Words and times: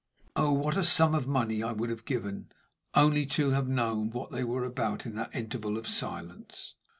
Oh, 0.35 0.51
what 0.53 0.77
a 0.77 0.83
sum 0.83 1.13
of 1.13 1.27
money 1.27 1.61
I 1.61 1.73
would 1.73 1.91
have 1.91 2.05
given 2.05 2.51
only 2.95 3.27
to 3.37 3.51
have 3.51 3.67
known 3.67 4.09
what 4.09 4.31
they 4.31 4.43
were 4.43 4.65
about 4.65 5.05
in 5.05 5.13
that 5.17 5.35
interval 5.35 5.77
of 5.77 5.87
silence! 5.87 6.73